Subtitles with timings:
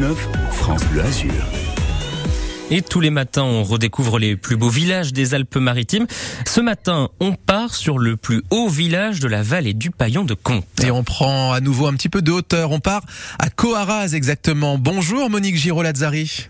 [0.00, 0.14] 6h-9,
[0.52, 1.30] France Bleu Azur.
[2.70, 6.06] Et tous les matins, on redécouvre les plus beaux villages des Alpes-Maritimes.
[6.46, 10.32] Ce matin, on part sur le plus haut village de la vallée du Paillon de
[10.34, 10.64] Comte.
[10.82, 12.70] Et on prend à nouveau un petit peu de hauteur.
[12.70, 13.02] On part
[13.38, 14.78] à Coaraz exactement.
[14.78, 16.48] Bonjour Monique Giraud-Lazzari.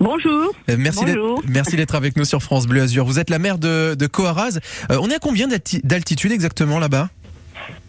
[0.00, 0.52] Bonjour.
[0.68, 1.40] Euh, merci Bonjour.
[1.42, 3.04] d'être merci d'être avec nous sur France Bleu Azur.
[3.04, 4.58] Vous êtes la maire de, de Coaraz.
[4.90, 7.10] Euh, on est à combien d'alti- d'altitude exactement là-bas?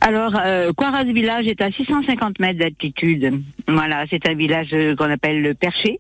[0.05, 0.71] Alors, euh,
[1.13, 3.41] village est à 650 mètres d'altitude.
[3.67, 5.99] Voilà, c'est un village euh, qu'on appelle le Perché.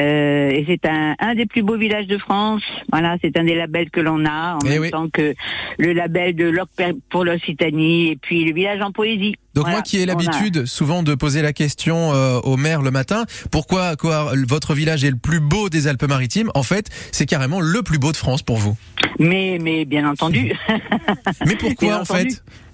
[0.00, 2.62] Euh, et c'est un, un des plus beaux villages de France.
[2.92, 4.90] Voilà, c'est un des labels que l'on a, en Eh même oui.
[4.90, 5.34] temps que
[5.78, 6.68] le label de l'Oc
[7.08, 9.36] pour l'Occitanie et puis le village en poésie.
[9.54, 12.82] Donc Voilà, moi qui ai a- l'habitude souvent de poser la question euh, au maire
[12.82, 16.50] le matin, pourquoi Coar- votre village est le plus beau des Alpes-Maritimes?
[16.54, 18.76] En fait, c'est carrément le plus beau de France pour vous.
[19.20, 20.52] Mais, mais bien entendu.
[21.46, 22.30] Mais pourquoi Bien en entendu.
[22.30, 22.42] fait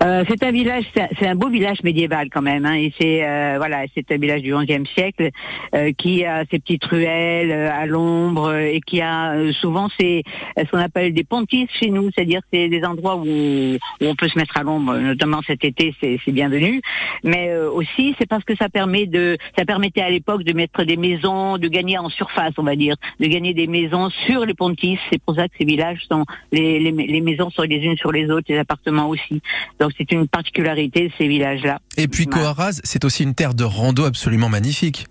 [0.00, 2.64] Euh, c'est un village, c'est un- beau village médiéval quand même.
[2.64, 5.30] Hein, et c'est euh, voilà, c'est un village du XIe siècle
[5.74, 10.22] euh, qui a ses petites ruelles euh, à l'ombre euh, et qui a souvent ces
[10.56, 14.28] ce qu'on appelle des pontis chez nous, c'est-à-dire c'est des endroits où, où on peut
[14.28, 16.80] se mettre à l'ombre, notamment cet été, c'est bienvenu.
[17.24, 20.96] Mais aussi, c'est parce que ça permet de, ça permettait à l'époque de mettre des
[20.96, 24.98] maisons, de gagner en surface, on va dire, de gagner des maisons sur les pontis.
[25.10, 28.12] C'est pour ça que ces villages sont les, les, les maisons sont les unes sur
[28.12, 29.40] les autres, les appartements aussi.
[29.96, 31.78] C'est une particularité de ces villages-là.
[31.96, 32.26] Et puis.
[32.26, 35.06] Coaraz, c'est aussi une terre de rando absolument magnifique.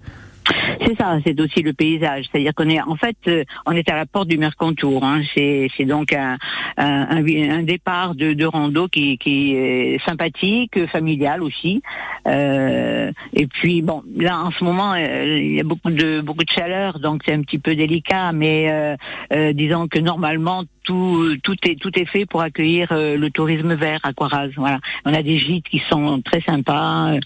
[0.86, 2.26] C'est ça, c'est aussi le paysage.
[2.32, 5.04] C'est-à-dire qu'on est, en fait, euh, on est à la porte du Mercantour.
[5.04, 5.22] Hein.
[5.36, 6.38] C'est, donc un,
[6.78, 11.82] un, un- un départ de, de rando qui, qui est sympathique, familial aussi.
[12.28, 16.46] Euh, et puis bon, là en ce moment, euh, il y a beaucoup de beaucoup
[16.46, 18.32] de chaleur, donc c'est un petit peu délicat.
[18.32, 18.96] Mais euh,
[19.34, 23.74] euh, disons que normalement tout tout est tout est fait pour accueillir euh, le tourisme
[23.76, 24.50] vert à Quaraz.
[24.56, 27.12] Voilà, on a des gîtes qui sont très sympas.
[27.12, 27.20] Euh,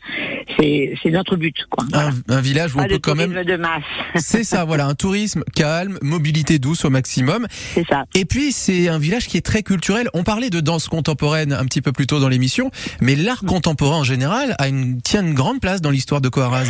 [0.58, 1.86] C'est notre but, quoi.
[1.92, 2.10] Voilà.
[2.28, 3.44] Un, un village où Pas on peut quand même...
[3.44, 3.84] de masse.
[4.16, 7.48] C'est ça, voilà, un tourisme calme, mobilité douce au maximum.
[7.74, 8.06] C'est ça.
[8.16, 10.10] Et puis c'est un village qui est très culturel.
[10.14, 13.98] On parlait de danse contemporaine un petit peu plus tôt dans l'émission, mais l'art contemporain
[13.98, 16.66] en général a une, tient une grande place dans l'histoire de Coaraz.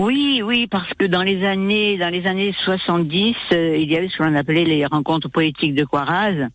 [0.00, 4.08] Oui, oui, parce que dans les années, dans les années 70, euh, il y avait
[4.08, 6.48] ce qu'on appelait les rencontres poétiques de Coiraz,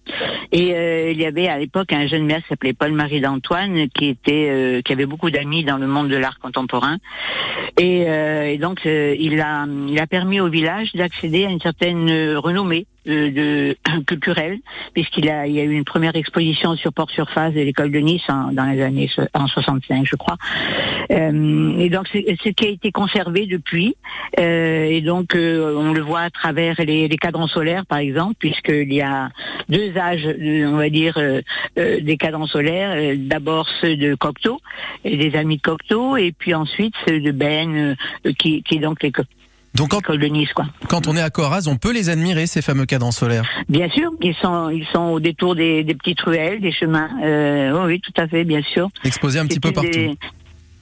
[0.51, 4.07] et euh, il y avait à l'époque un jeune maire qui s'appelait Paul-Marie d'Antoine, qui
[4.07, 6.97] était, euh, qui avait beaucoup d'amis dans le monde de l'art contemporain,
[7.79, 12.87] et, et donc il a, il a permis au village d'accéder à une certaine renommée
[13.09, 13.77] de
[14.07, 14.59] culturelle,
[14.93, 17.99] puisqu'il a, il y a eu une première exposition sur Port Surface de l'école de
[17.99, 20.37] Nice dans les années en 65, je crois.
[21.11, 23.95] Euh, et donc c'est ce qui a été conservé depuis.
[24.39, 28.35] Euh, et donc euh, on le voit à travers les, les cadrans solaires, par exemple,
[28.39, 29.29] puisqu'il y a
[29.67, 31.17] deux âges, on va dire,
[31.75, 33.15] des cadrans solaires.
[33.17, 34.59] D'abord ceux de Cocteau
[35.03, 37.95] et des amis de Cocteau, et puis ensuite ceux de Ben,
[38.37, 39.23] qui, qui est donc l'éco-
[39.75, 40.65] Donc quand, de Nice, quoi.
[40.89, 43.45] quand on est à Coaraz, on peut les admirer ces fameux cadrans solaires.
[43.69, 47.09] Bien sûr, ils sont ils sont au détour des, des petites ruelles, des chemins.
[47.23, 48.89] Euh, oui, oui, tout à fait, bien sûr.
[49.05, 49.89] Exposés un petit peu partout.
[49.91, 50.17] des-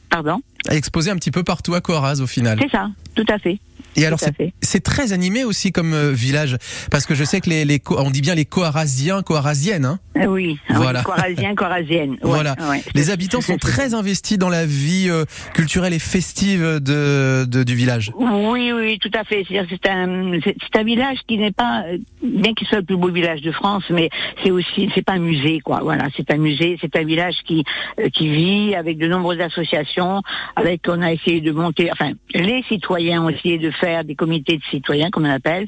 [0.10, 0.40] Pardon?
[0.72, 2.58] Exposés un petit peu partout à Coaraz au final.
[2.62, 3.60] C'est ça, tout à fait.
[3.96, 4.20] Et alors
[4.62, 6.56] c'est très animé aussi comme euh, village
[6.92, 9.86] parce que je sais que les, les on dit bien les Coaraziens, Coaraziennes.
[9.86, 11.00] Hein Euh, Oui, Voilà.
[11.00, 12.12] oui, Corasien, Corasienne.
[12.12, 12.56] Ouais, Voilà.
[12.70, 12.84] ouais.
[12.94, 15.26] les habitants sont très investis dans la vie euh,
[15.56, 18.12] culturelle et festive de, de- du village.
[18.20, 19.44] Oui, oui, tout à fait.
[19.50, 20.34] C'est un,
[20.76, 21.84] un village qui n'est pas,
[22.24, 24.10] bien qu'il soit le plus beau village de France, mais
[24.44, 25.80] c'est aussi, c'est pas un musée, quoi.
[25.82, 27.64] Voilà, c'est un musée, c'est un village qui,
[28.00, 30.22] euh, qui vit avec de nombreuses associations,
[30.56, 34.58] avec, on a essayé de monter, enfin, les citoyens ont essayé de faire des comités
[34.58, 35.68] de citoyens, comme on appelle.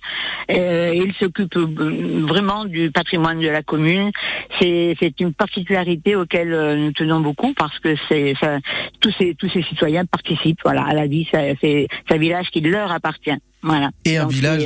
[0.52, 4.12] Euh, ils s'occupent euh, vraiment du patrimoine de la commune.
[4.60, 8.58] C'est, une particularité auquel euh, nous tenons beaucoup parce que c'est, ça,
[9.00, 11.28] tous ces, tous ces citoyens participent, voilà, à la vie.
[11.32, 13.38] C'est, un village qui leur appartient.
[13.62, 13.90] Voilà.
[14.06, 14.66] Et un Donc, village-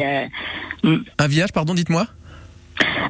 [0.85, 2.07] euh, Un village, pardon, dites-moi?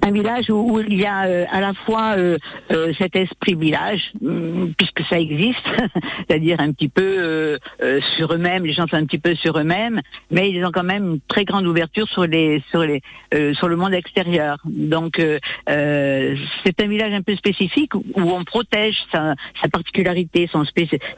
[0.01, 2.37] Un village où, où il y a euh, à la fois euh,
[2.71, 5.63] euh, cet esprit village, hum, puisque ça existe,
[6.27, 7.57] c'est-à-dire un petit peu
[8.15, 10.01] sur eux-mêmes, les gens sont un petit peu sur eux-mêmes,
[10.31, 13.01] mais ils ont quand même une très grande ouverture sur les sur les
[13.55, 14.57] sur le monde extérieur.
[14.65, 15.21] Donc
[15.67, 20.63] c'est un village un peu spécifique où on protège sa, sa particularité, son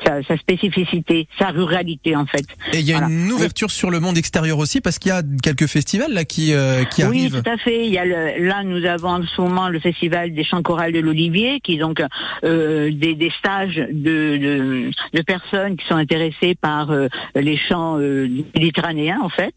[0.06, 2.45] sa, sa spécificité, sa ruralité en fait.
[2.74, 3.13] Et il y a Voilà.
[3.13, 6.53] une ouverture sur le monde extérieur aussi parce qu'il y a quelques festivals là qui
[6.92, 7.42] qui oui, arrivent.
[7.42, 7.86] tout à fait.
[7.86, 10.91] Il y a le, là, nous avons en ce moment le festival des chants chorales
[10.91, 12.01] de l'Olivier, qui est donc
[12.43, 14.91] euh, des, stages de,
[15.25, 19.53] personnes qui sont intéressées par euh, les chants euh, méditerranéens, en fait.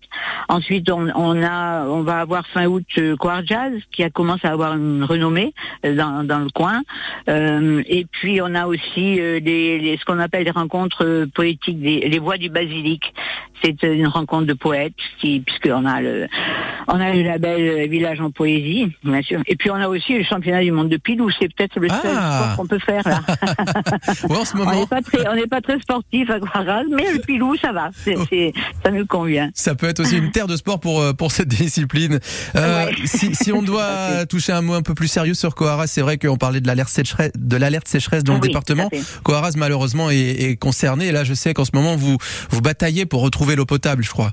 [0.48, 1.08] Ensuite, on,
[1.42, 5.04] a, on va avoir fin août euh, Choir Jazz, qui a commencé à avoir une
[5.04, 5.52] renommée
[5.84, 6.82] dans, le coin.
[7.26, 12.36] Et puis, on a aussi les, ce qu'on appelle les rencontres poétiques, des, les voix
[12.36, 13.12] du basilic.
[13.62, 16.00] C'est une rencontre de poètes, puisqu'on a
[17.00, 18.67] a le label Village en poésie,
[19.04, 19.40] bien sûr.
[19.46, 21.30] Et puis on a aussi le championnat du monde de Pilou.
[21.38, 22.40] C'est peut-être le seul Ah.
[22.52, 23.20] sport qu'on peut faire là.
[24.28, 26.84] Ouais, en ce on moment, n'est pas très, on n'est pas très sportif à Quaraz,
[26.90, 27.90] mais le Pilou, ça va.
[28.04, 28.24] C'est, Oh.
[28.30, 28.52] c'est-
[28.84, 29.50] ça nous convient.
[29.54, 32.18] ça peut être aussi une terre de sport pour euh, pour cette discipline.
[32.56, 32.94] Euh, Ouais.
[33.06, 36.18] si, si on doit toucher un mot un peu plus sérieux sur Coaras, c'est vrai
[36.18, 38.88] qu'on parlait de l'alerte sécheresse, de l'alerte sécheresse dans le Oui, département.
[38.88, 39.22] tout à fait.
[39.22, 41.06] Coaras malheureusement est, est concerné.
[41.08, 42.16] Et là, je sais qu'en ce moment vous
[42.50, 44.32] vous bataillez pour retrouver l'eau potable, je crois.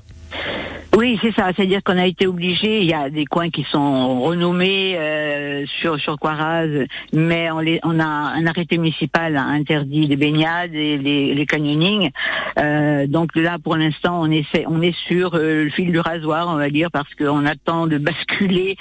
[0.96, 1.50] Oui, c'est ça.
[1.54, 2.80] C'est-à-dire qu'on a été obligé.
[2.80, 6.70] Il y a des coins qui sont renommés euh, sur sur Quaraz,
[7.12, 11.44] mais on, les, on a un arrêté municipal a interdit les baignades et les, les
[11.44, 12.10] canyonings.
[12.58, 16.48] Euh, donc là, pour l'instant, on essaie, on est sur euh, le fil du rasoir,
[16.48, 18.78] on va dire, parce qu'on attend de basculer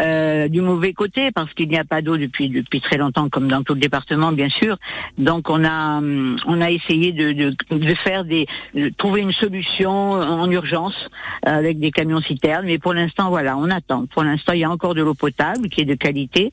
[0.00, 3.48] euh, du mauvais côté, parce qu'il n'y a pas d'eau depuis depuis très longtemps, comme
[3.48, 4.76] dans tout le département, bien sûr.
[5.16, 6.02] Donc on a
[6.46, 11.08] on a essayé de, de, de faire des de trouver une solution en urgence
[11.48, 12.66] euh, avec des camions citernes.
[12.66, 14.06] Mais pour l'instant, voilà, on attend.
[14.12, 16.52] Pour l'instant, il y a encore de l'eau potable qui est de qualité,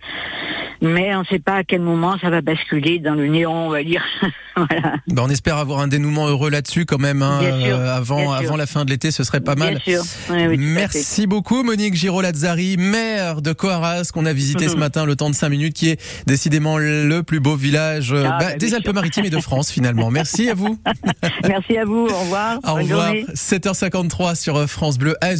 [0.81, 3.69] mais on ne sait pas à quel moment ça va basculer dans le néant, on
[3.69, 4.03] va dire.
[4.56, 4.95] voilà.
[5.07, 7.21] Ben, on espère avoir un dénouement heureux là-dessus quand même.
[7.21, 8.33] hein, Bien sûr, euh, avant bien sûr.
[8.48, 9.80] avant la fin de l'été, ce serait pas mal.
[9.86, 10.03] Bien sûr.
[10.30, 10.57] Oui, oui.
[10.57, 15.36] Merci beaucoup Monique Giraud-Lazzari, maire de Coaras qu'on a visité ce matin le temps de
[15.36, 19.25] 5 minutes qui est décidément le plus beau village euh, Ah, bah, bah, des Alpes-Maritimes
[19.25, 20.09] et de France finalement.
[20.12, 20.77] Merci à vous.
[21.47, 22.07] Merci à vous.
[22.07, 22.59] Au revoir.
[22.63, 23.06] Au revoir.
[23.07, 23.25] journée.
[23.36, 25.39] 7h53 sur Bleu Azur.